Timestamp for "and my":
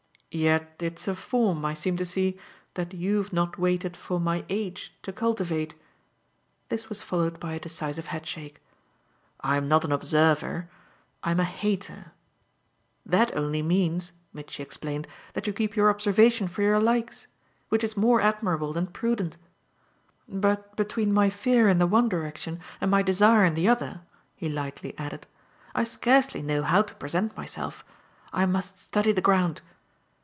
22.79-23.01